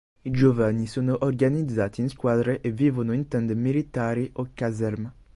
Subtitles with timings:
[0.23, 5.13] I giovani sono organizzati in squadre e vivono in tende militari o caserme.